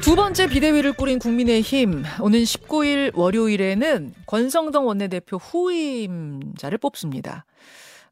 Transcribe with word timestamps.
두 0.00 0.16
번째 0.16 0.48
비대위를 0.48 0.94
꾸린 0.94 1.18
국민의힘 1.18 2.04
오는 2.22 2.42
19일 2.42 3.14
월요일에는 3.14 4.14
권성동 4.26 4.86
원내대표 4.86 5.36
후임자를 5.36 6.78
뽑습니다. 6.78 7.44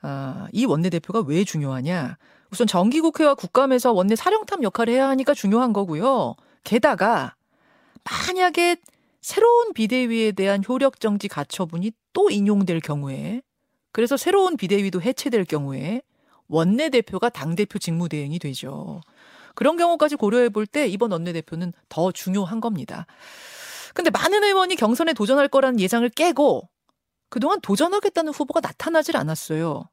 아, 0.03 0.47
이 0.53 0.67
원내대표가 0.67 1.25
왜 1.27 1.43
중요하냐? 1.43 2.19
우선 2.53 2.67
정기국회와 2.67 3.35
국감에서 3.35 3.93
원내 3.93 4.15
사령탑 4.15 4.63
역할을 4.63 4.93
해야 4.93 5.09
하니까 5.09 5.33
중요한 5.33 5.73
거고요. 5.73 6.35
게다가 6.65 7.35
만약에 8.05 8.77
새로운 9.23 9.73
비대위에 9.73 10.33
대한 10.33 10.63
효력 10.67 11.01
정지 11.01 11.29
가처분이 11.29 11.93
또 12.13 12.29
인용될 12.31 12.81
경우에 12.81 13.41
그래서 13.93 14.19
새로운 14.19 14.59
비대위도 14.59 15.01
해체될 15.01 15.47
경우에 15.47 16.03
원내대표가 16.49 17.31
당대표 17.31 17.79
직무대행이 17.79 18.39
되죠. 18.39 19.01
그런 19.55 19.77
경우까지 19.77 20.17
고려해 20.17 20.49
볼 20.51 20.67
때 20.67 20.87
이번 20.87 21.13
원내대표는 21.13 21.73
더 21.89 22.13
중요한 22.13 22.61
겁니다. 22.61 23.07
근데 23.95 24.11
많은 24.11 24.45
의원이 24.45 24.77
경선에 24.77 25.13
도전할 25.15 25.49
거라는 25.49 25.81
예상을 25.81 26.09
깨고 26.11 26.69
그동안 27.29 27.61
도전하겠다는 27.61 28.33
후보가 28.33 28.61
나타나질 28.61 29.17
않았어요. 29.17 29.89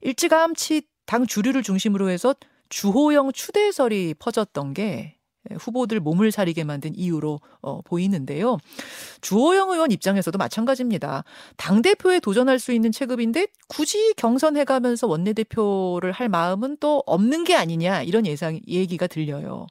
일찌감치 0.00 0.82
당 1.06 1.26
주류를 1.26 1.62
중심으로 1.62 2.08
해서 2.10 2.34
주호영 2.68 3.32
추대설이 3.32 4.14
퍼졌던 4.18 4.74
게 4.74 5.17
후보들 5.58 6.00
몸을 6.00 6.30
사리게 6.30 6.64
만든 6.64 6.94
이유로 6.94 7.40
어, 7.62 7.80
보이는데요. 7.82 8.58
주호영 9.20 9.70
의원 9.70 9.90
입장에서도 9.90 10.36
마찬가지입니다. 10.36 11.24
당대표에 11.56 12.20
도전할 12.20 12.58
수 12.58 12.72
있는 12.72 12.92
체급인데 12.92 13.46
굳이 13.68 14.14
경선해가면서 14.16 15.06
원내대표를 15.06 16.12
할 16.12 16.28
마음은 16.28 16.76
또 16.80 17.02
없는 17.06 17.44
게 17.44 17.54
아니냐 17.54 18.02
이런 18.02 18.26
예상, 18.26 18.60
얘기가 18.66 19.06
들려요. 19.06 19.66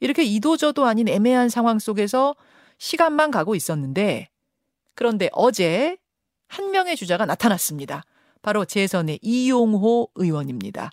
이렇게 0.00 0.24
이도저도 0.24 0.84
아닌 0.84 1.08
애매한 1.08 1.48
상황 1.48 1.78
속에서 1.78 2.34
시간만 2.78 3.30
가고 3.30 3.54
있었는데 3.54 4.28
그런데 4.94 5.28
어제 5.32 5.96
한 6.48 6.70
명의 6.70 6.96
주자가 6.96 7.26
나타났습니다. 7.26 8.04
바로 8.42 8.64
재선의 8.64 9.18
이용호 9.22 10.10
의원입니다. 10.14 10.90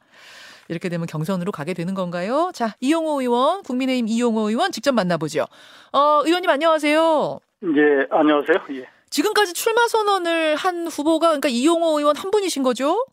이렇게 0.71 0.87
되면 0.87 1.05
경선으로 1.05 1.51
가게 1.51 1.73
되는 1.73 1.93
건가요? 1.93 2.49
자, 2.55 2.75
이용호 2.79 3.19
의원, 3.21 3.61
국민의힘 3.63 4.07
이용호 4.07 4.49
의원 4.49 4.71
직접 4.71 4.93
만나보죠. 4.93 5.45
어, 5.91 6.21
의원님 6.25 6.49
안녕하세요. 6.49 7.39
예, 7.63 8.07
안녕하세요. 8.09 8.57
예. 8.79 8.87
지금까지 9.09 9.53
출마 9.53 9.85
선언을 9.89 10.55
한 10.55 10.87
후보가 10.87 11.27
그러니까 11.27 11.49
이용호 11.49 11.99
의원 11.99 12.15
한 12.15 12.31
분이신 12.31 12.63
거죠? 12.63 13.05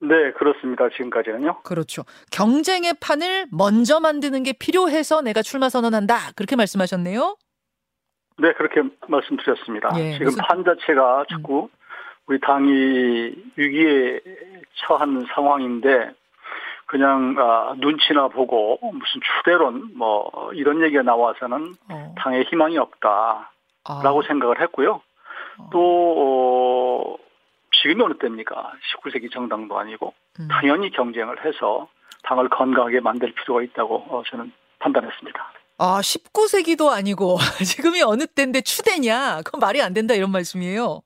네, 0.00 0.32
그렇습니다. 0.38 0.88
지금까지는요. 0.90 1.62
그렇죠. 1.64 2.04
경쟁의 2.30 2.94
판을 3.00 3.46
먼저 3.50 3.98
만드는 3.98 4.44
게 4.44 4.52
필요해서 4.52 5.22
내가 5.22 5.42
출마 5.42 5.68
선언한다. 5.68 6.32
그렇게 6.36 6.54
말씀하셨네요. 6.54 7.36
네, 8.38 8.52
그렇게 8.54 8.82
말씀드렸습니다. 9.08 9.90
예, 9.98 10.12
지금 10.12 10.26
무슨- 10.26 10.42
판 10.44 10.64
자체가 10.64 11.24
자꾸 11.30 11.68
우리 12.26 12.38
당이 12.40 13.34
위기에 13.56 14.20
처한 14.86 15.26
상황인데 15.34 16.14
그냥 16.86 17.34
아, 17.38 17.74
눈치나 17.78 18.28
보고 18.28 18.78
무슨 18.82 19.20
추대론 19.20 19.92
뭐 19.96 20.50
이런 20.54 20.82
얘기가 20.82 21.02
나와서는 21.02 21.74
어, 21.90 22.14
당에 22.18 22.42
희망이 22.42 22.78
없다라고 22.78 23.46
아, 23.84 24.26
생각을 24.26 24.60
했고요. 24.60 25.00
어. 25.58 25.70
또 25.72 27.16
어, 27.18 27.24
지금이 27.82 28.02
어느 28.02 28.14
때입니까? 28.14 28.72
19세기 29.02 29.32
정당도 29.32 29.78
아니고 29.78 30.14
음. 30.40 30.48
당연히 30.50 30.90
경쟁을 30.90 31.44
해서 31.44 31.88
당을 32.24 32.48
건강하게 32.48 33.00
만들 33.00 33.32
필요가 33.32 33.62
있다고 33.62 34.06
어, 34.08 34.22
저는 34.30 34.52
판단했습니다. 34.78 35.52
아, 35.78 36.00
19세기도 36.00 36.90
아니고 36.90 37.38
지금이 37.64 38.02
어느 38.02 38.26
때인데 38.26 38.60
추대냐? 38.60 39.42
그건 39.44 39.60
말이 39.60 39.82
안 39.82 39.92
된다 39.92 40.14
이런 40.14 40.30
말씀이에요. 40.30 41.02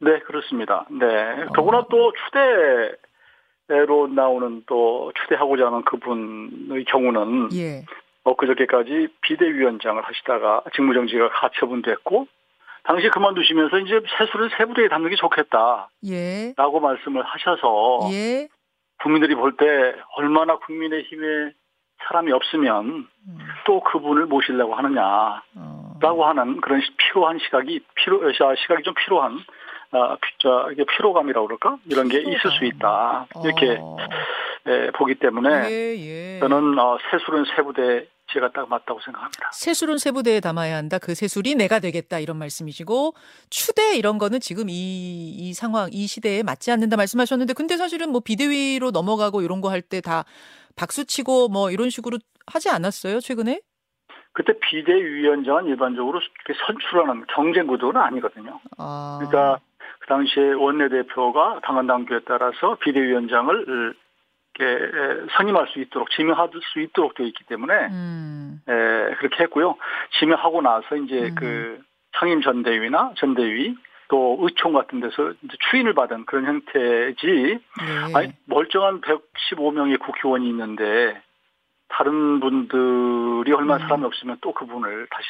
네, 0.00 0.18
그렇습니다. 0.20 0.86
네. 0.90 1.06
어. 1.44 1.52
더구나 1.54 1.84
또 1.90 2.12
추대 2.12 2.96
로 3.68 4.06
나오는 4.06 4.62
또 4.66 5.12
추대하고자 5.14 5.66
하는 5.66 5.82
그분의 5.84 6.84
경우는 6.86 7.50
예. 7.54 7.84
엊그저께까지 8.24 9.08
비대위원장을 9.20 10.02
하시다가 10.02 10.62
직무정지가 10.74 11.28
가처분됐고 11.28 12.26
당시 12.84 13.08
그만두시면서 13.10 13.78
이제 13.80 14.00
세수를 14.16 14.50
세부대에 14.56 14.88
담는 14.88 15.10
게 15.10 15.16
좋겠다라고 15.16 15.88
예. 16.06 16.54
말씀을 16.56 17.22
하셔서 17.22 18.08
예. 18.10 18.48
국민들이 19.02 19.34
볼 19.34 19.54
때 19.58 19.94
얼마나 20.16 20.56
국민의힘에 20.56 21.52
사람이 22.06 22.32
없으면 22.32 22.86
음, 22.86 23.38
또 23.66 23.80
그분을 23.80 24.26
모시려고 24.26 24.74
하느냐 24.76 25.42
어. 25.56 25.94
라고 26.00 26.24
하는 26.24 26.60
그런 26.62 26.80
시- 26.80 26.90
필요한 26.96 27.38
시각이 27.38 27.80
필요 27.96 28.22
아, 28.26 28.54
시각이 28.54 28.82
좀 28.84 28.94
필요한 28.94 29.38
아, 29.90 30.16
피, 30.16 30.28
저, 30.38 30.68
이게 30.72 30.84
피로감이라고 30.84 31.46
그럴까 31.46 31.78
이런 31.86 32.08
게 32.08 32.18
있을 32.20 32.50
수 32.58 32.64
있다 32.64 33.26
이렇게 33.42 33.78
어. 33.80 33.96
예, 34.66 34.90
보기 34.94 35.14
때문에 35.14 35.70
예, 35.70 35.96
예. 35.96 36.40
저는 36.40 36.78
어, 36.78 36.98
세술은 37.10 37.44
세부대 37.56 38.06
제가 38.30 38.50
딱 38.52 38.68
맞다고 38.68 39.00
생각합니다. 39.00 39.48
세술은 39.54 39.96
세부대에 39.96 40.40
담아야 40.40 40.76
한다. 40.76 40.98
그 40.98 41.14
세술이 41.14 41.54
내가 41.54 41.78
되겠다 41.78 42.18
이런 42.18 42.36
말씀이시고 42.36 43.14
추대 43.48 43.96
이런 43.96 44.18
거는 44.18 44.40
지금 44.40 44.68
이, 44.68 44.74
이 45.30 45.54
상황 45.54 45.88
이 45.90 46.06
시대에 46.06 46.42
맞지 46.42 46.70
않는다 46.70 46.98
말씀하셨는데 46.98 47.54
근데 47.54 47.78
사실은 47.78 48.10
뭐 48.12 48.20
비대위로 48.20 48.90
넘어가고 48.90 49.40
이런 49.40 49.62
거 49.62 49.70
할 49.70 49.80
때 49.80 50.02
다 50.02 50.24
박수 50.76 51.06
치고 51.06 51.48
뭐 51.48 51.70
이런 51.70 51.88
식으로 51.88 52.18
하지 52.46 52.68
않았어요 52.68 53.20
최근에? 53.20 53.60
그때 54.32 54.52
비대위원장은 54.60 55.64
일반적으로 55.66 56.20
선출하는 56.66 57.24
경쟁 57.34 57.66
구도는 57.66 57.98
아니거든요. 58.00 58.60
아. 58.76 59.16
그러니까 59.18 59.58
그 59.58 59.67
당시에 60.08 60.52
원내대표가 60.54 61.60
당헌 61.62 61.86
당규에 61.86 62.20
따라서 62.26 62.76
비대위원장을 62.80 63.94
이렇게 64.58 65.26
선임할 65.36 65.68
수 65.68 65.80
있도록 65.80 66.10
지명할 66.10 66.50
수 66.72 66.80
있도록 66.80 67.14
되어 67.14 67.26
있기 67.26 67.44
때문에 67.44 67.74
음. 67.90 68.60
에, 68.68 69.14
그렇게 69.16 69.44
했고요. 69.44 69.76
지명하고 70.18 70.62
나서 70.62 70.96
이제 70.96 71.28
음. 71.28 71.34
그 71.36 71.80
상임 72.18 72.40
전대위나 72.40 73.12
전대위 73.16 73.76
또 74.08 74.38
의총 74.40 74.72
같은 74.72 75.00
데서 75.00 75.34
추인을 75.70 75.94
받은 75.94 76.24
그런 76.26 76.46
형태지. 76.46 77.26
예. 77.26 78.14
아니 78.14 78.32
멀쩡한 78.46 79.02
115명의 79.02 80.00
국회의원이 80.00 80.48
있는데 80.48 81.22
다른 81.88 82.40
분들이 82.40 83.52
얼마나 83.52 83.76
음. 83.76 83.80
사람이 83.80 84.04
없으면 84.04 84.38
또 84.40 84.52
그분을 84.52 85.06
다시 85.10 85.28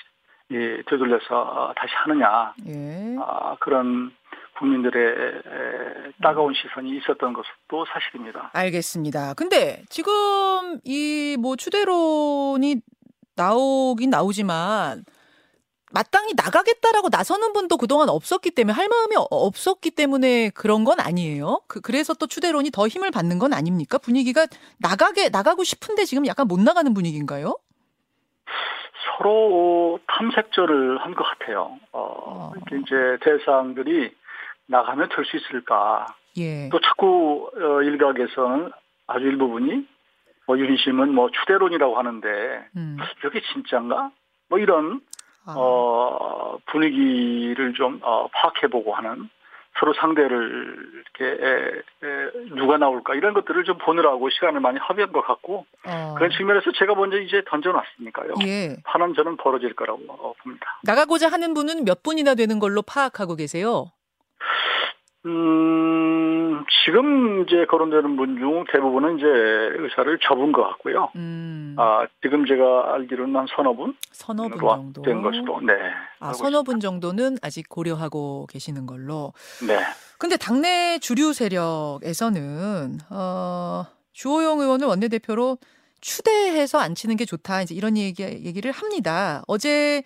예, 0.51 0.83
되돌려서 0.87 1.75
다시 1.77 1.93
하느냐 1.95 2.55
예. 2.67 3.17
아, 3.21 3.57
그런 3.61 4.13
국민들의 4.59 5.03
에, 5.07 6.13
따가운 6.23 6.53
시선이 6.55 6.97
있었던 6.99 7.33
것도 7.33 7.85
사실입니다. 7.87 8.51
알겠습니다. 8.55 9.35
근데 9.35 9.83
지금 9.89 10.79
이 10.85 11.37
뭐 11.39 11.57
추대론이 11.57 12.77
나오긴 13.37 14.11
나오지만 14.11 15.05
마땅히 15.93 16.35
나가겠다라고 16.37 17.09
나서는 17.11 17.53
분도 17.53 17.77
그동안 17.79 18.09
없었기 18.09 18.51
때문에 18.51 18.73
할 18.75 18.89
마음이 18.89 19.17
어- 19.17 19.27
없었기 19.31 19.93
때문에 19.93 20.51
그런 20.51 20.85
건 20.85 21.01
아니에요. 21.01 21.61
그, 21.69 21.81
그래서 21.81 22.13
또 22.15 22.27
추대론이 22.27 22.71
더 22.73 22.87
힘을 22.89 23.11
받는 23.11 23.39
건 23.39 23.53
아닙니까? 23.55 23.97
분위기가 23.99 24.47
나가게 24.81 25.29
나가고 25.31 25.65
싶은데 25.65 26.05
지금 26.05 26.27
약간 26.27 26.47
못 26.49 26.61
나가는 26.61 26.93
분위기인가요? 26.93 27.57
서로 29.17 29.99
탐색전을 30.09 30.99
한 31.01 31.15
것 31.15 31.25
같아요. 31.25 31.79
어, 31.93 32.01
어. 32.01 32.53
이제 32.73 32.95
대상들이 33.23 34.13
나가면 34.69 35.09
될수 35.15 35.37
있을까. 35.37 36.07
예. 36.37 36.69
또 36.71 36.81
자꾸 36.81 37.51
어, 37.55 37.83
일각에서는 37.83 38.71
아주 39.07 39.25
일부분이 39.25 39.87
뭐 40.47 40.59
유리심은 40.59 41.13
뭐 41.13 41.31
추대론이라고 41.31 41.99
하는데 41.99 42.29
음. 42.77 42.97
이게 43.27 43.41
진짜인가? 43.53 44.11
뭐 44.49 44.59
이런 44.59 45.01
아, 45.47 45.55
어, 45.57 46.59
분위기를 46.67 47.75
좀 47.75 48.01
어, 48.03 48.29
파악해보고 48.29 48.95
하는 48.95 49.29
서로 49.79 49.95
상대를 49.95 51.03
이렇게 51.19 51.45
에, 51.45 52.09
에, 52.09 52.31
누가 52.55 52.79
나올까 52.79 53.15
이런 53.15 53.33
것들을 53.33 53.63
좀 53.65 53.79
보느라고 53.79 54.29
시간을 54.31 54.61
많이 54.61 54.79
허비한 54.79 55.13
것 55.13 55.23
같고 55.23 55.67
어. 55.87 56.15
그런 56.17 56.31
측면에서 56.31 56.73
제가 56.73 56.95
먼저 56.95 57.19
이제 57.19 57.43
던져놨으니까요. 57.47 58.35
예. 58.47 58.77
파는 58.85 59.15
저는 59.15 59.37
벌어질 59.37 59.75
거라고 59.75 60.01
어, 60.09 60.35
봅니다. 60.43 60.81
나가고자 60.83 61.31
하는 61.31 61.55
분은 61.55 61.85
몇 61.85 62.03
분이나 62.03 62.35
되는 62.35 62.59
걸로 62.59 62.83
파악하고 62.83 63.37
계세요. 63.37 63.93
음, 65.27 66.65
지금 66.85 67.43
이제 67.43 67.67
거론되는 67.67 68.17
분 68.17 68.39
중 68.39 68.65
대부분은 68.73 69.19
이제 69.19 69.27
의사를 69.27 70.19
접은 70.23 70.53
것 70.53 70.63
같고요. 70.63 71.11
음. 71.17 71.75
아, 71.77 72.07
지금 72.23 72.47
제가 72.47 72.95
알기로는 72.95 73.35
한 73.37 73.47
서너 73.55 73.73
분으로 73.75 73.95
서너 74.13 74.49
분 74.49 74.59
정도. 74.61 75.03
된 75.03 75.23
것으로, 75.23 75.61
네. 75.61 75.73
아, 76.21 76.33
서너 76.33 76.63
분 76.63 76.79
정도는 76.81 77.37
아직 77.43 77.69
고려하고 77.69 78.47
계시는 78.51 78.87
걸로. 78.87 79.33
네. 79.67 79.79
근데 80.19 80.37
당내 80.37 80.99
주류 81.01 81.33
세력에서는 81.33 82.99
어, 83.11 83.85
주호영 84.13 84.61
의원을 84.61 84.87
원내대표로 84.87 85.59
추대해서 86.01 86.79
앉히는 86.79 87.17
게 87.17 87.25
좋다. 87.25 87.63
이제 87.63 87.75
이런 87.75 87.97
얘기 87.97 88.23
얘기를 88.23 88.71
합니다. 88.71 89.43
어제 89.49 90.03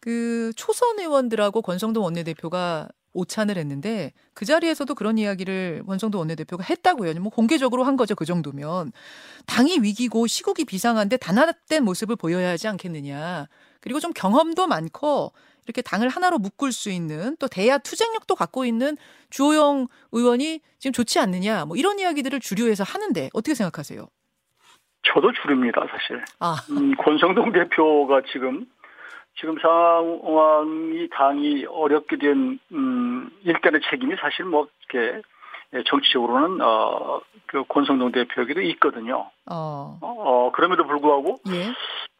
그 0.00 0.52
초선 0.56 0.98
의원들하고 0.98 1.60
권성동 1.62 2.02
원내대표가 2.04 2.88
오찬을 3.12 3.56
했는데 3.56 4.12
그 4.34 4.44
자리에서도 4.44 4.94
그런 4.94 5.18
이야기를 5.18 5.84
권성동 5.86 6.20
원내대표가 6.20 6.64
했다고요. 6.68 7.14
뭐 7.20 7.30
공개적으로 7.30 7.84
한 7.84 7.96
거죠. 7.96 8.14
그 8.14 8.24
정도면 8.24 8.92
당이 9.46 9.78
위기고 9.82 10.26
시국이 10.26 10.64
비상한데 10.64 11.16
단합된 11.16 11.84
모습을 11.84 12.16
보여야 12.16 12.50
하지 12.50 12.68
않겠느냐. 12.68 13.48
그리고 13.80 14.00
좀 14.00 14.12
경험도 14.12 14.66
많고 14.66 15.32
이렇게 15.64 15.82
당을 15.82 16.08
하나로 16.08 16.38
묶을 16.38 16.72
수 16.72 16.90
있는 16.90 17.36
또 17.38 17.46
대야 17.46 17.78
투쟁력도 17.78 18.34
갖고 18.34 18.64
있는 18.64 18.96
주호영 19.30 19.86
의원이 20.12 20.60
지금 20.78 20.92
좋지 20.92 21.18
않느냐. 21.18 21.66
뭐 21.66 21.76
이런 21.76 21.98
이야기들을 21.98 22.40
주류에서 22.40 22.84
하는데 22.84 23.28
어떻게 23.34 23.54
생각하세요? 23.54 24.08
저도 25.02 25.32
주류입니다, 25.32 25.86
사실. 25.90 26.24
아. 26.40 26.56
음, 26.70 26.94
권성동 26.96 27.52
대표가 27.52 28.22
지금 28.32 28.66
지금 29.38 29.56
상황이 29.60 31.08
당이 31.10 31.66
어렵게 31.66 32.16
된, 32.16 32.58
음, 32.72 33.30
일단의 33.44 33.80
책임이 33.88 34.16
사실 34.20 34.44
뭐, 34.44 34.66
이렇게, 34.90 35.22
예, 35.74 35.82
정치적으로는, 35.86 36.60
어, 36.60 37.20
그 37.46 37.64
권성동 37.68 38.12
대표에게도 38.12 38.62
있거든요. 38.62 39.30
어. 39.50 39.98
어, 40.00 40.50
그럼에도 40.52 40.86
불구하고, 40.86 41.36
예. 41.50 41.72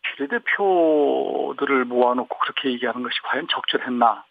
비례대표들을 0.03 1.85
모아놓고 1.87 2.39
그렇게 2.39 2.71
얘기하는 2.73 3.03
것이 3.03 3.21
과연 3.25 3.47
적절했나? 3.51 4.25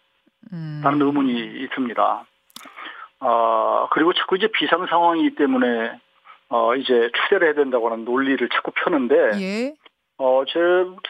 음. 0.54 0.82
라는 0.84 1.02
의문이 1.02 1.68
듭니다. 1.76 2.26
어, 3.20 3.88
그리고 3.92 4.14
자꾸 4.14 4.38
이제 4.38 4.48
비상 4.48 4.86
상황이기 4.86 5.36
때문에, 5.36 6.00
어, 6.50 6.76
이제 6.76 7.12
추대를 7.16 7.48
해야 7.48 7.54
된다고 7.54 7.90
하는 7.90 8.06
논리를 8.06 8.48
자꾸 8.50 8.72
펴는데, 8.72 9.16
예. 9.42 9.74
어, 10.20 10.44
제, 10.48 10.60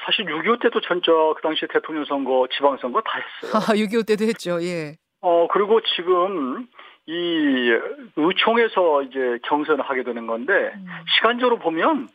사실 0.06 0.25
6.25 0.25 0.62
때도 0.62 0.81
전저 0.81 1.33
그 1.36 1.42
당시 1.42 1.65
대통령 1.71 2.04
선거, 2.06 2.48
지방 2.54 2.77
선거 2.77 3.01
다 3.01 3.12
했어요. 3.42 3.51
아, 3.56 3.74
6.25 3.74 4.06
때도 4.06 4.25
했죠. 4.25 4.62
예. 4.63 4.98
어, 5.21 5.48
그리고 5.51 5.80
지금 5.95 6.68
이 7.06 7.71
의총에서 8.18 9.04
이제 9.04 9.39
경선을 9.48 9.83
하게 9.83 10.04
되는 10.04 10.27
건데, 10.27 10.74
음. 10.75 10.88
시간적으로 11.15 11.57
보면 11.59 12.09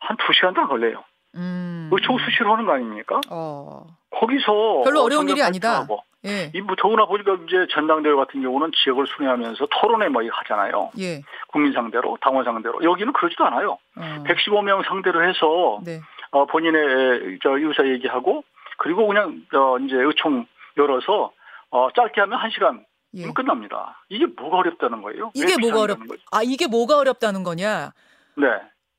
한두 0.00 0.24
시간도 0.34 0.60
안 0.62 0.68
걸려요. 0.68 1.04
음. 1.36 1.88
의총 1.92 2.18
수시로 2.18 2.52
하는 2.52 2.66
거 2.66 2.72
아닙니까? 2.72 3.20
어. 3.30 3.86
거기서. 4.10 4.82
별로 4.82 5.02
어려운 5.02 5.28
일이 5.28 5.40
아니다. 5.42 5.86
예. 6.26 6.50
이, 6.54 6.60
뭐, 6.60 6.74
더구나 6.76 7.06
보니까 7.06 7.38
이제 7.46 7.66
전당대회 7.72 8.14
같은 8.14 8.42
경우는 8.42 8.72
지역을 8.82 9.06
순회하면서 9.06 9.68
토론회 9.80 10.08
뭐 10.08 10.22
하잖아요. 10.30 10.90
예. 10.98 11.22
국민 11.52 11.72
상대로, 11.72 12.16
당원 12.20 12.44
상대로. 12.44 12.82
여기는 12.82 13.12
그러지도 13.12 13.44
않아요. 13.46 13.78
어. 13.96 14.24
115명 14.24 14.84
상대로 14.86 15.22
해서 15.28 15.80
네. 15.84 16.00
어, 16.30 16.46
본인의 16.46 17.38
저 17.42 17.58
의사 17.58 17.86
얘기하고 17.86 18.44
그리고 18.78 19.06
그냥 19.06 19.42
어, 19.52 19.78
이제 19.78 19.96
의총 19.96 20.46
열어서 20.76 21.32
어, 21.70 21.88
짧게 21.94 22.20
하면 22.22 22.38
한 22.38 22.50
시간 22.50 22.84
예. 23.14 23.26
끝납니다. 23.32 24.04
이게 24.08 24.26
뭐가 24.26 24.58
어렵다는 24.58 25.02
거예요? 25.02 25.32
이게 25.34 25.46
왜 25.46 25.56
뭐가 25.60 25.86
비상이라는 25.86 26.06
거죠? 26.06 26.22
아, 26.30 26.40
이게 26.44 26.66
뭐가 26.66 26.98
어렵다는 26.98 27.42
거냐? 27.42 27.92
네. 28.36 28.46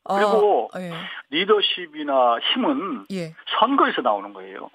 어, 0.03 0.15
그리고 0.15 0.69
예. 0.77 0.91
리더십이나 1.29 2.39
힘은 2.53 3.05
예. 3.11 3.33
선거에서 3.59 4.01
나오는 4.01 4.33
거예요. 4.33 4.69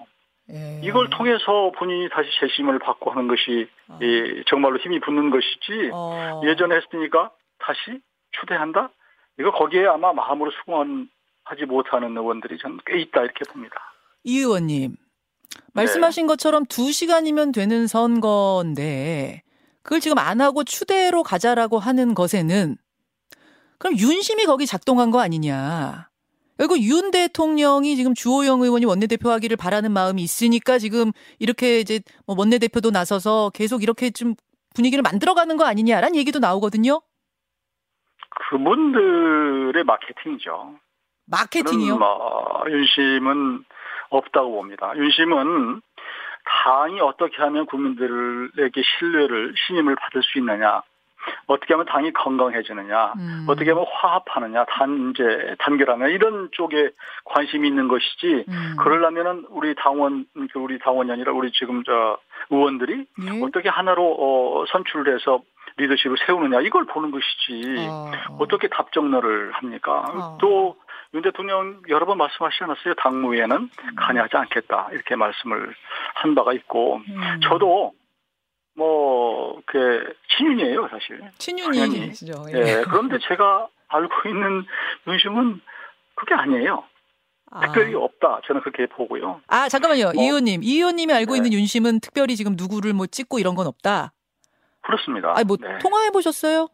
예. 0.51 0.79
이걸 0.81 1.09
통해서 1.09 1.71
본인이 1.75 2.09
다시 2.09 2.29
재심을 2.39 2.79
받고 2.79 3.11
하는 3.11 3.27
것이 3.27 3.67
어. 3.89 3.99
이 4.01 4.43
정말로 4.47 4.77
힘이 4.77 4.99
붙는 4.99 5.29
것이지 5.29 5.91
어. 5.93 6.41
예전에 6.45 6.75
했으니까 6.77 7.31
다시 7.67 7.99
추대한다? 8.31 8.89
이거 9.37 9.51
거기에 9.51 9.87
아마 9.87 10.13
마음으로 10.13 10.51
수긍하지 10.51 11.65
못하는 11.67 12.15
의원들이 12.15 12.57
저는 12.59 12.79
꽤 12.85 12.99
있다 13.01 13.23
이렇게 13.23 13.43
봅니다. 13.51 13.75
이 14.23 14.39
의원님 14.39 14.91
네. 14.91 15.61
말씀하신 15.73 16.27
것처럼 16.27 16.65
두 16.65 16.93
시간이면 16.93 17.51
되는 17.51 17.87
선거인데 17.87 19.43
그걸 19.83 19.99
지금 19.99 20.17
안 20.17 20.39
하고 20.39 20.63
추대로 20.63 21.23
가자라고 21.23 21.77
하는 21.77 22.13
것에는 22.15 22.77
그럼 23.79 23.97
윤심이 23.97 24.45
거기 24.45 24.65
작동한 24.65 25.11
거 25.11 25.19
아니냐? 25.19 26.09
결국 26.57 26.81
윤 26.81 27.11
대통령이 27.11 27.95
지금 27.95 28.15
주호영 28.15 28.61
의원이 28.61 28.85
원내대표 28.85 29.29
하기를 29.29 29.57
바라는 29.57 29.91
마음이 29.91 30.23
있으니까 30.23 30.79
지금 30.79 31.11
이렇게 31.37 31.79
이제 31.79 31.99
뭐 32.25 32.35
원내대표도 32.37 32.91
나서서 32.91 33.51
계속 33.53 33.83
이렇게 33.83 34.09
좀 34.09 34.35
분위기를 34.73 35.03
만들어가는 35.03 35.55
거 35.57 35.65
아니냐라는 35.65 36.15
얘기도 36.15 36.39
나오거든요. 36.39 37.01
그분들의 38.49 39.83
마케팅이죠. 39.83 40.75
마케팅이요. 41.25 41.97
뭐 41.97 42.63
윤심은 42.67 43.65
없다고 44.09 44.51
봅니다. 44.51 44.93
윤심은 44.95 45.81
당이 46.63 47.01
어떻게 47.01 47.41
하면 47.43 47.65
국민들에게 47.65 48.81
신뢰를 48.81 49.53
신임을 49.67 49.95
받을 49.95 50.23
수 50.23 50.37
있느냐, 50.39 50.81
어떻게 51.47 51.73
하면 51.73 51.85
당이 51.87 52.13
건강해지느냐, 52.13 53.13
음. 53.17 53.45
어떻게 53.49 53.71
하면 53.71 53.85
화합하느냐, 53.91 54.63
단제 54.65 55.55
단결하느냐 55.59 56.07
이런 56.07 56.47
쪽에 56.53 56.91
관심이 57.25 57.67
있는 57.67 57.89
것이지. 57.89 58.45
음. 58.47 58.75
그러려면은 58.79 59.45
우리 59.49 59.75
당원, 59.75 60.25
그 60.53 60.59
우리 60.59 60.79
당원이 60.79 61.11
아니라 61.11 61.33
우리 61.33 61.51
지금 61.51 61.83
저 61.83 62.17
의원들이 62.49 63.05
예? 63.23 63.43
어떻게 63.43 63.67
하나로 63.67 64.15
어, 64.17 64.65
선출을 64.71 65.13
해서 65.13 65.41
리더십을 65.77 66.17
세우느냐 66.25 66.61
이걸 66.61 66.85
보는 66.85 67.11
것이지. 67.11 67.87
어. 67.89 68.11
어떻게 68.39 68.67
답정너를 68.67 69.51
합니까? 69.53 70.03
어. 70.07 70.37
또윤 70.39 71.23
대통령 71.23 71.81
여러 71.89 72.05
번 72.05 72.17
말씀하시지 72.17 72.63
않았어요? 72.63 72.93
당무에는 72.95 73.69
관여하지 73.95 74.37
않겠다 74.37 74.89
이렇게 74.91 75.15
말씀을 75.15 75.73
한 76.15 76.35
바가 76.35 76.53
있고 76.53 76.97
음. 77.07 77.39
저도 77.43 77.93
뭐 78.75 79.27
그 79.65 80.13
친윤이에요 80.37 80.87
사실. 80.89 81.21
친윤이시죠. 81.37 82.45
예. 82.53 82.83
그런데 82.87 83.17
제가 83.27 83.67
알고 83.87 84.29
있는 84.29 84.65
윤심은 85.07 85.61
그게 86.15 86.33
아니에요. 86.35 86.83
아. 87.51 87.61
특별히 87.61 87.93
없다. 87.93 88.41
저는 88.45 88.61
그렇게 88.61 88.87
보고요. 88.87 89.41
아 89.47 89.69
잠깐만요, 89.69 90.11
뭐, 90.13 90.23
이 90.23 90.25
의원님, 90.27 90.63
이 90.63 90.75
의원님이 90.75 91.13
알고 91.13 91.33
네. 91.33 91.37
있는 91.37 91.53
윤심은 91.53 92.01
특별히 92.01 92.35
지금 92.35 92.55
누구를 92.57 92.93
뭐 92.93 93.07
찍고 93.07 93.39
이런 93.39 93.55
건 93.55 93.67
없다. 93.67 94.13
그렇습니다. 94.81 95.33
아니 95.35 95.45
뭐 95.45 95.57
네. 95.59 95.77
통화해 95.79 96.09
보셨어요? 96.11 96.69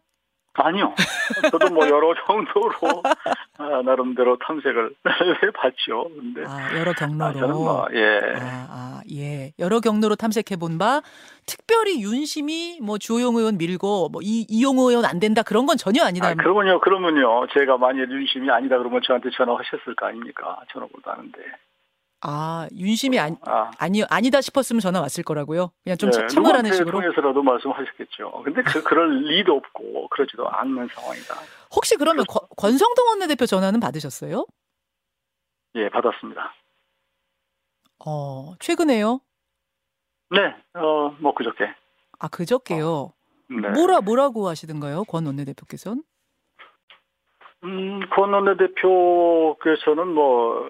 아니요. 0.56 0.94
저도 1.50 1.70
뭐 1.74 1.88
여러 1.88 2.14
정도로 2.26 3.02
아, 3.58 3.82
나름대로 3.84 4.38
탐색을 4.38 4.94
해봤죠. 5.42 6.10
근데 6.14 6.44
아 6.46 6.78
여러 6.78 6.92
아, 6.92 6.94
경로로. 6.94 7.32
저는 7.32 7.54
뭐 7.54 7.86
예. 7.92 8.20
아, 8.38 8.66
아, 8.70 9.00
예. 9.12 9.52
여러 9.58 9.80
경로로 9.80 10.14
탐색해 10.14 10.56
본 10.56 10.78
바, 10.78 11.02
특별히 11.46 12.00
윤심이 12.02 12.78
뭐 12.82 12.98
주호영 12.98 13.34
의원 13.34 13.58
밀고, 13.58 14.10
뭐 14.10 14.22
이, 14.22 14.46
이용호 14.48 14.90
의원 14.90 15.04
안 15.04 15.18
된다, 15.18 15.42
그런 15.42 15.66
건 15.66 15.76
전혀 15.76 16.04
아니다. 16.04 16.28
아, 16.28 16.34
그러면요, 16.34 16.80
그러면요, 16.80 17.48
제가 17.52 17.76
만일 17.76 18.08
윤심이 18.10 18.48
아니다 18.50 18.78
그러면 18.78 19.00
저한테 19.04 19.30
전화하셨을 19.36 19.94
거 19.96 20.06
아닙니까? 20.06 20.58
전화번호도 20.72 21.10
아는데. 21.10 21.38
아, 22.26 22.66
윤심이 22.74 23.18
아니, 23.18 23.36
아, 23.42 23.70
아니, 23.78 24.02
아니다 24.08 24.40
싶었으면 24.40 24.80
전화 24.80 25.00
왔을 25.02 25.22
거라고요. 25.22 25.70
그냥 25.82 25.98
좀 25.98 26.10
네, 26.10 26.16
하는 26.20 26.34
누구한테 26.34 26.72
식으로. 26.72 27.00
통해서라도 27.00 27.42
말씀하셨겠죠. 27.42 28.42
근데 28.44 28.62
그, 28.62 28.82
그럴 28.82 29.24
리도 29.24 29.52
없고, 29.56 30.08
그러지도 30.08 30.48
않는 30.48 30.88
상황이다. 30.94 31.34
혹시 31.74 31.96
그러면 31.96 32.24
권- 32.26 32.48
권성동 32.56 33.08
원내대표 33.08 33.44
전화는 33.44 33.78
받으셨어요? 33.78 34.46
예, 35.74 35.90
받았습니다. 35.90 36.54
어, 38.06 38.54
최근에요? 38.58 39.20
네, 40.30 40.40
어, 40.80 41.10
뭐, 41.20 41.34
그저께. 41.34 41.66
아, 42.20 42.28
그저께요. 42.28 43.12
네. 43.50 43.68
뭐라, 43.68 44.00
뭐라고 44.00 44.48
하시던가요? 44.48 45.04
권 45.04 45.26
원내대표께서는? 45.26 46.02
음, 47.64 48.00
권 48.10 48.32
원내 48.32 48.56
대표께서는 48.56 50.08
뭐, 50.08 50.68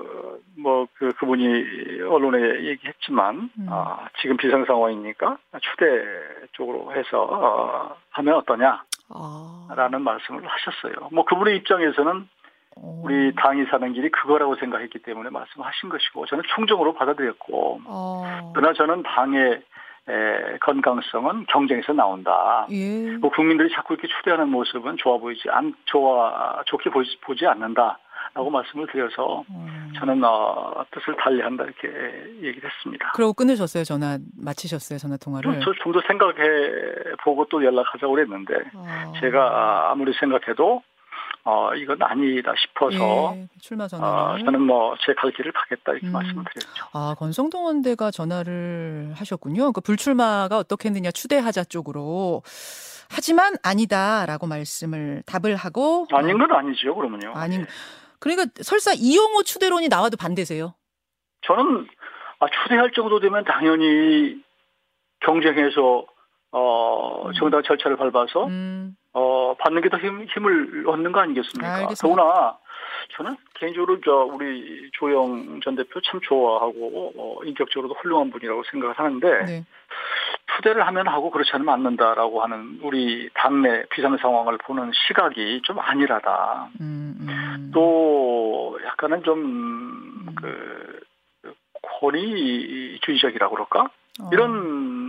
뭐, 0.57 0.87
그, 0.95 1.13
그분이 1.15 2.03
언론에 2.03 2.65
얘기했지만, 2.67 3.51
음. 3.59 3.67
아, 3.69 4.09
지금 4.21 4.37
비상 4.37 4.65
상황이니까 4.65 5.39
추대 5.61 5.85
쪽으로 6.53 6.93
해서, 6.95 7.23
어, 7.23 7.97
하면 8.11 8.35
어떠냐, 8.37 8.85
아. 9.11 9.69
라는 9.75 10.03
말씀을 10.03 10.47
하셨어요. 10.47 11.09
뭐, 11.11 11.25
그분의 11.25 11.57
입장에서는 11.59 12.29
어. 12.77 13.01
우리 13.05 13.35
당이 13.35 13.67
사는 13.67 13.93
길이 13.93 14.11
그거라고 14.11 14.57
생각했기 14.57 15.01
때문에 15.01 15.31
말씀하신 15.31 15.89
것이고, 15.89 16.27
저는 16.27 16.45
충정으로 16.55 16.95
받아들였고, 16.95 17.81
어. 17.87 18.53
그러나 18.55 18.73
저는 18.73 19.03
당의 19.03 19.63
에, 20.09 20.59
건강성은 20.59 21.47
경쟁에서 21.47 21.93
나온다. 21.93 22.67
예. 22.71 23.17
뭐 23.17 23.31
국민들이 23.31 23.71
자꾸 23.75 23.95
이렇게 23.95 24.09
추대하는 24.09 24.51
모습은 24.51 24.97
좋아 24.99 25.17
보이지 25.19 25.49
않, 25.51 25.75
좋아, 25.87 26.63
좋게 26.67 26.91
보지, 26.91 27.19
보지 27.23 27.47
않는다. 27.47 27.99
라고 28.35 28.51
말씀을 28.51 28.89
드려서 28.91 29.45
음. 29.49 29.93
저는 29.97 30.25
어, 30.25 30.85
뜻을 30.91 31.15
달리한다 31.17 31.65
이렇게 31.65 31.89
얘기를 32.43 32.69
했습니다. 32.69 33.13
그러고 33.15 33.33
끊으셨어요? 33.33 33.85
전화 33.85 34.19
마치셨어요? 34.37 34.99
전화 34.99 35.17
통화를? 35.17 35.61
좀더 35.61 36.01
생각해 36.09 37.15
보고 37.23 37.45
또 37.45 37.65
연락하자고 37.65 38.13
그랬는데 38.13 38.55
어. 38.75 39.13
제가 39.21 39.93
아무리 39.93 40.13
생각해도 40.19 40.83
어, 41.47 41.75
이건 41.75 42.03
아니다 42.03 42.53
싶어서 42.59 43.35
예, 43.37 43.47
출마 43.61 43.85
어, 43.85 43.89
전화를. 43.89 44.45
저는 44.45 44.63
뭐 44.63 44.95
제 45.05 45.13
갈 45.15 45.31
길을 45.33 45.53
가겠다 45.53 45.93
이렇게 45.93 46.07
음. 46.07 46.13
말씀을 46.13 46.45
드렸죠. 46.55 46.85
아, 46.93 47.15
권성동 47.19 47.65
원대가 47.67 48.11
전화를 48.11 49.13
하셨군요. 49.15 49.73
그 49.73 49.81
불출마가 49.83 50.57
어떻겠느냐 50.59 51.11
추대하자 51.11 51.65
쪽으로. 51.65 52.43
하지만 53.11 53.55
아니다라고 53.63 54.47
말씀을 54.47 55.23
답을 55.27 55.57
하고 55.57 56.07
아닌 56.13 56.39
건 56.39 56.51
아니죠, 56.51 56.95
그러면요. 56.95 57.31
어. 57.31 57.39
아닌 57.39 57.67
그러니까 58.19 58.47
설사 58.63 58.93
이용호 58.95 59.43
추대론이 59.43 59.89
나와도 59.89 60.17
반대세요. 60.17 60.75
저는 61.47 61.87
아, 62.41 62.47
추대할 62.63 62.91
정도 62.93 63.21
되면 63.21 63.45
당연히 63.45 64.43
경쟁해서 65.21 66.07
어, 66.57 67.31
정당 67.37 67.63
절차를 67.65 67.97
밟아서 67.97 68.47
음, 68.47 68.97
어, 69.13 69.55
받는 69.59 69.83
게 69.83 69.89
더 69.89 69.99
힘을 69.99 70.85
얻는 70.87 71.11
거 71.13 71.21
아니겠습니까? 71.21 71.75
알겠습니다. 71.75 72.01
더구나 72.01 72.59
저는 73.17 73.37
개인적으로 73.55 74.01
저 74.05 74.13
우리 74.33 74.89
조영 74.93 75.61
전 75.65 75.75
대표 75.75 76.01
참 76.01 76.21
좋아하고 76.23 77.13
어, 77.17 77.45
인격적으로도 77.45 77.95
훌륭한 78.01 78.31
분이라고 78.31 78.63
생각을 78.71 78.95
하는데 78.97 79.45
네. 79.45 79.65
투대를 80.57 80.87
하면 80.87 81.09
하고 81.09 81.31
그렇지 81.31 81.51
않으면 81.55 81.75
안 81.75 81.83
된다라고 81.83 82.43
하는 82.43 82.79
우리 82.83 83.29
당내 83.35 83.87
비상 83.91 84.17
상황을 84.17 84.59
보는 84.59 84.93
시각이 85.09 85.63
좀 85.65 85.81
안일하다. 85.81 86.69
음, 86.81 87.15
음. 87.21 87.71
또 87.75 88.79
약간은 88.85 89.25
좀그 89.25 91.01
권위주의적이라고 92.01 93.55
그럴까? 93.55 93.91
어, 94.21 94.31
이런 94.33 95.04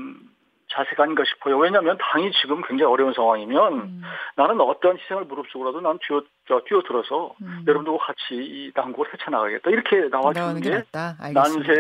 자세가 0.76 1.04
아닌가 1.04 1.24
싶어요. 1.26 1.58
왜냐하면 1.58 1.98
당이 1.98 2.32
지금 2.42 2.62
굉장히 2.68 2.92
어려운 2.92 3.14
상황이면 3.14 3.74
음, 3.74 4.02
나는 4.36 4.60
어떤 4.60 4.98
희생을 4.98 5.24
무릅쓰고라도 5.24 5.80
난 5.80 5.98
뛰어, 6.06 6.22
저, 6.48 6.62
뛰어들어서 6.68 7.34
음. 7.42 7.64
여러분들과 7.66 8.06
같이 8.06 8.36
이 8.36 8.72
당국을 8.76 9.12
헤쳐나가겠다. 9.14 9.70
이렇게 9.70 10.10
나와주는 10.10 10.62
게 10.62 10.70
게. 10.70 10.84
난세 11.34 11.72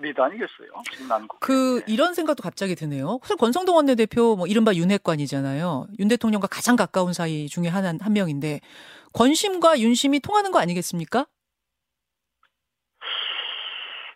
리드 0.00 0.20
아니겠어요? 0.20 0.68
지금 0.90 1.08
난국. 1.08 1.40
그 1.40 1.82
이런 1.86 2.14
생각도 2.14 2.42
갑자기 2.42 2.74
드네요. 2.74 3.18
사실 3.22 3.36
권성동 3.36 3.76
원내대표 3.76 4.36
뭐 4.36 4.46
이른바 4.46 4.72
윤핵관이잖아요. 4.72 5.86
윤 5.98 6.08
대통령과 6.08 6.46
가장 6.46 6.76
가까운 6.76 7.12
사이 7.12 7.46
중에 7.46 7.68
한, 7.68 7.98
한 8.00 8.12
명인데 8.12 8.60
권심과 9.12 9.80
윤심이 9.80 10.20
통하는 10.20 10.50
거 10.50 10.58
아니겠습니까? 10.60 11.26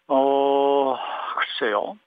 어, 0.08 0.96
글쎄요. 1.36 1.98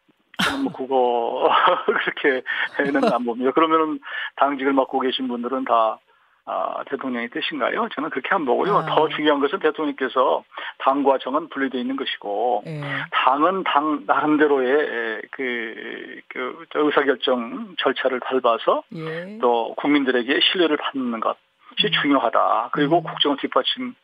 저는 0.43 0.63
뭐 0.63 0.73
그거 0.73 1.49
그렇게는 1.85 3.13
안 3.13 3.25
봅니다. 3.25 3.51
그러면은 3.51 3.99
당직을 4.35 4.73
맡고 4.73 4.99
계신 4.99 5.27
분들은 5.27 5.65
다 5.65 5.99
아, 6.45 6.83
대통령의 6.89 7.29
뜻인가요? 7.29 7.87
저는 7.93 8.09
그렇게 8.09 8.29
안 8.33 8.45
보고요. 8.45 8.77
아. 8.77 8.85
더 8.85 9.07
중요한 9.09 9.39
것은 9.39 9.59
대통령께서 9.59 10.43
당과 10.79 11.19
정은 11.19 11.49
분리되어 11.49 11.79
있는 11.79 11.95
것이고 11.95 12.63
예. 12.65 12.81
당은 13.11 13.63
당 13.63 14.03
나름대로의 14.07 15.21
그, 15.31 16.21
그 16.29 16.65
의사결정 16.73 17.75
절차를 17.77 18.19
밟아서 18.21 18.83
예. 18.95 19.37
또 19.39 19.75
국민들에게 19.75 20.39
신뢰를 20.51 20.77
받는 20.77 21.19
것 21.19 21.37
이 21.79 21.91
중요하다. 22.01 22.69
그리고 22.73 22.99
음. 22.99 23.03
국정을 23.03 23.37
뒷받침하는 23.37 23.95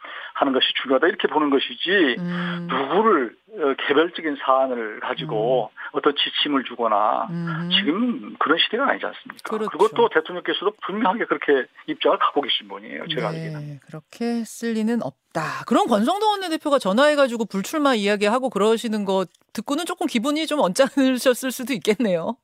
것이 0.53 0.67
중요하다. 0.81 1.07
이렇게 1.07 1.27
보는 1.27 1.49
것이지 1.49 2.15
음, 2.19 2.67
누구를 2.69 3.35
어, 3.59 3.73
개별적인 3.87 4.37
사안을 4.43 4.99
가지고 4.99 5.71
어떤 5.91 6.13
지침을 6.15 6.63
주거나 6.63 7.27
음. 7.29 7.69
지금 7.71 8.35
그런 8.39 8.57
시대가 8.59 8.89
아니지 8.89 9.05
않습니까? 9.05 9.49
그렇죠. 9.49 9.69
리고또 9.73 10.09
대통령께서도 10.09 10.73
분명하게 10.85 11.25
그렇게 11.25 11.67
입장을 11.87 12.17
갖고 12.19 12.41
계신 12.41 12.67
분이에요. 12.67 13.07
제가 13.07 13.29
알기는. 13.29 13.59
네, 13.59 13.79
그렇게 13.85 14.43
쓸 14.43 14.73
리는 14.73 15.01
없다. 15.01 15.65
그럼 15.65 15.87
권성동 15.87 16.29
원내대표가 16.31 16.79
전화해가지고 16.79 17.45
불출마 17.45 17.95
이야기하고 17.95 18.49
그러시는 18.49 19.05
거 19.05 19.25
듣고는 19.53 19.85
조금 19.85 20.07
기분이 20.07 20.45
좀 20.47 20.59
언짢으셨을 20.59 21.51
수도 21.51 21.73
있겠네요. 21.73 22.37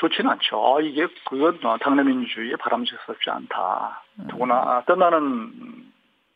좋지는 0.00 0.30
않죠. 0.30 0.76
아, 0.76 0.80
이게 0.80 1.06
그건 1.28 1.58
어, 1.64 1.76
당내 1.78 2.02
민주주의에 2.02 2.56
바람직스럽지 2.56 3.30
않다. 3.30 4.02
음. 4.18 4.28
더구나 4.28 4.82
떠나는 4.86 5.52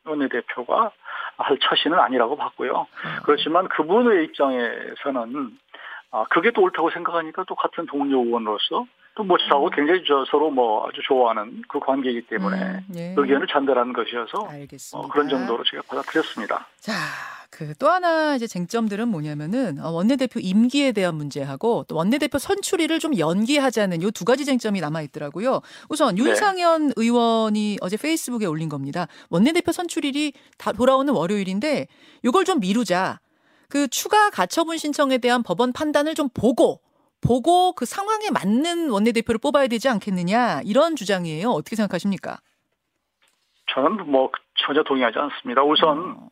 원내대표가 0.05 0.93
할 1.39 1.59
처신은 1.59 1.99
아니라고 1.99 2.37
봤고요. 2.37 2.81
음. 2.81 3.11
그렇지만 3.25 3.69
그분의 3.69 4.25
입장에서는 4.25 5.59
아, 6.11 6.25
그게 6.31 6.51
또 6.51 6.63
옳다고 6.63 6.91
생각하니까 6.91 7.45
또 7.49 7.55
같은 7.55 7.87
동료 7.87 8.23
의원으로서 8.23 8.87
또뭐 9.17 9.39
저하고 9.39 9.71
굉장히 9.71 10.03
저 10.07 10.25
서로 10.29 10.51
뭐 10.51 10.89
아주 10.89 11.01
좋아하는 11.03 11.63
그 11.69 11.79
관계이기 11.79 12.23
때문에 12.23 12.57
음, 12.57 12.83
예. 12.97 13.15
의견을 13.17 13.47
전달하는 13.47 13.93
것이어서. 13.93 14.49
어, 14.99 15.09
그런 15.09 15.29
정도로 15.29 15.63
제가 15.65 15.83
받아들였습니다. 15.89 16.67
자, 16.81 16.93
그 17.57 17.73
또 17.79 17.89
하나 17.89 18.35
이제 18.35 18.49
쟁점들은 18.49 19.07
뭐냐면은 19.09 19.79
어, 19.81 19.91
원내대표 19.91 20.41
임기에 20.41 20.91
대한 20.91 21.15
문제하고 21.15 21.85
또 21.87 21.95
원내대표 21.97 22.39
선출일을 22.39 22.99
좀 22.99 23.17
연기하자는 23.17 24.03
요 24.03 24.11
두 24.11 24.25
가지 24.25 24.45
쟁점이 24.45 24.81
남아 24.81 25.03
있더라고요. 25.03 25.61
우선 25.89 26.15
네. 26.17 26.23
윤상현 26.23 26.93
의원이 26.97 27.79
어제 27.81 27.97
페이스북에 27.97 28.47
올린 28.47 28.69
겁니다. 28.69 29.07
원내대표 29.29 29.71
선출일이 29.73 30.33
다 30.59 30.73
돌아오는 30.73 31.13
월요일인데 31.13 31.87
요걸 32.25 32.45
좀 32.45 32.59
미루자. 32.61 33.21
그 33.69 33.87
추가 33.89 34.31
가처분 34.31 34.79
신청에 34.79 35.19
대한 35.19 35.43
법원 35.43 35.73
판단을 35.73 36.15
좀 36.15 36.29
보고 36.35 36.81
보고 37.21 37.73
그 37.73 37.87
상황에 37.87 38.31
맞는 38.31 38.91
원내대표를 38.91 39.39
뽑아야 39.39 39.67
되지 39.69 39.89
않겠느냐 39.89 40.61
이런 40.65 40.95
주장이에요. 40.97 41.51
어떻게 41.51 41.77
생각하십니까? 41.77 42.39
저는 43.75 44.11
뭐 44.11 44.31
전혀 44.67 44.83
동의하지 44.83 45.19
않습니다. 45.19 45.63
우선 45.65 46.17
어, 46.19 46.29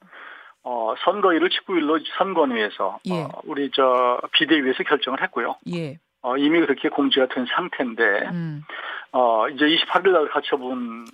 어, 0.65 0.95
선거일을 1.05 1.49
19일로 1.49 2.03
선관위에서 2.19 2.99
예. 3.07 3.23
어, 3.23 3.29
우리 3.45 3.71
저 3.75 4.21
비대위에서 4.33 4.85
결정을 4.85 5.23
했고요. 5.23 5.57
예, 5.75 5.99
어, 6.23 6.37
이미 6.37 6.61
그렇게 6.61 6.89
공지가 6.89 7.27
된 7.27 7.47
상태인데 7.47 8.03
음, 8.31 8.63
어, 9.13 9.49
이제 9.49 9.65
28일 9.67 10.13
날 10.13 10.29
가처분 10.29 11.05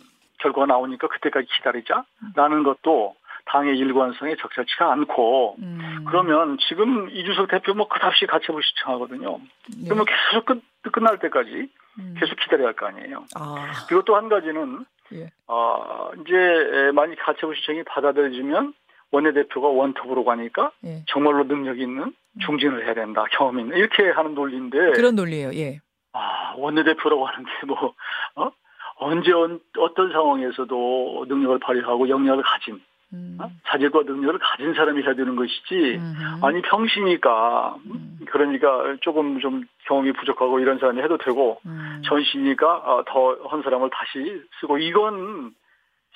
결과가 0.41 0.67
나오니까 0.67 1.09
그때까지 1.09 1.47
기다리자라는 1.57 2.63
것도 2.65 3.17
당의 3.47 3.79
일관성에 3.79 4.37
적절치가 4.37 4.93
않고 4.93 5.57
음, 5.61 6.05
그러면 6.07 6.59
지금 6.69 7.09
이준석 7.09 7.49
대표 7.49 7.73
뭐 7.73 7.89
끝없이 7.89 8.27
가처분 8.27 8.61
신청하거든요. 8.63 9.39
네. 9.75 9.85
그러면 9.87 10.05
계속 10.05 10.45
끝, 10.45 10.63
끝날 10.93 11.19
때까지 11.19 11.71
음. 11.99 12.15
계속 12.21 12.37
기다려야 12.39 12.69
할 12.69 12.75
거 12.75 12.87
아니에요. 12.87 13.25
아, 13.35 13.73
그리고 13.89 14.05
또 14.05 14.17
한 14.17 14.29
가지는 14.29 14.85
예. 15.15 15.31
어, 15.47 16.11
이제 16.21 16.91
만약 16.95 17.17
가처분 17.21 17.57
신청이 17.57 17.85
받아들여지면 17.85 18.75
원내대표가 19.11 19.69
원톱으로 19.69 20.25
가니까 20.25 20.71
예. 20.85 21.03
정말로 21.07 21.47
능력 21.47 21.79
있는 21.79 22.13
중진을 22.45 22.85
해야 22.85 22.95
된다, 22.95 23.25
경험 23.33 23.59
있는 23.59 23.77
이렇게 23.77 24.11
하는 24.11 24.35
논리인데 24.35 24.93
그런 24.93 25.15
논리예요. 25.15 25.51
예. 25.55 25.81
아, 26.13 26.55
원내대표라고 26.57 27.27
하는데 27.27 27.51
뭐 27.67 27.95
어? 28.37 28.51
언제 28.97 29.33
언, 29.33 29.61
어떤 29.79 30.13
상황에서도 30.13 31.27
능력을 31.29 31.59
발휘하고 31.61 32.09
영향을 32.09 32.43
가진 32.43 32.81
음. 33.13 33.39
어? 33.41 33.51
자질과 33.69 34.03
능력을 34.03 34.39
가진 34.39 34.75
사람이 34.75 35.03
해야 35.03 35.15
되는 35.15 35.35
것이지 35.37 35.97
음흠. 35.97 36.45
아니 36.45 36.61
평시니까 36.63 37.77
음. 37.87 38.19
그러니까 38.27 38.97
조금 39.01 39.41
좀 39.41 39.65
경험이 39.87 40.13
부족하고 40.13 40.61
이런 40.61 40.79
사람이 40.79 41.01
해도 41.01 41.17
되고 41.17 41.61
음. 41.65 42.03
전시니까 42.05 42.77
어, 42.77 43.05
더한 43.07 43.63
사람을 43.63 43.91
다시 43.91 44.43
쓰고 44.61 44.79
이건 44.79 45.55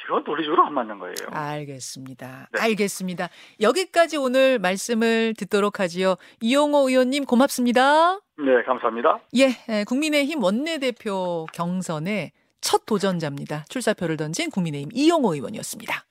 이건 0.05 0.25
논리적으로 0.25 0.67
안 0.67 0.75
맞는 0.75 0.99
거예요. 0.99 1.15
알겠습니다. 1.31 2.49
네. 2.53 2.61
알겠습니다. 2.61 3.29
여기까지 3.61 4.17
오늘 4.17 4.59
말씀을 4.59 5.35
듣도록 5.39 5.81
하지요. 5.81 6.17
이용호 6.41 6.89
의원님 6.89 7.25
고맙습니다. 7.25 8.17
네, 8.39 8.63
감사합니다. 8.67 9.21
예, 9.37 9.51
에, 9.69 9.85
국민의힘 9.85 10.43
원내대표 10.43 11.47
경선의 11.53 12.33
첫 12.61 12.85
도전자입니다. 12.87 13.65
출사표를 13.69 14.17
던진 14.17 14.51
국민의힘 14.51 14.91
이용호 14.93 15.35
의원이었습니다. 15.35 16.05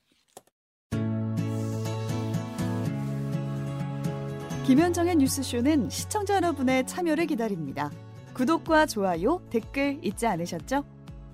김현정의 4.65 5.15
뉴스쇼는 5.17 5.89
시청자 5.89 6.35
여러분의 6.35 6.87
참여를 6.87 7.25
기다립니다. 7.25 7.91
구독과 8.33 8.85
좋아요, 8.85 9.41
댓글 9.49 9.99
잊지 10.01 10.27
않으셨죠? 10.27 10.85